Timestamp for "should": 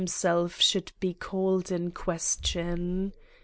0.59-0.91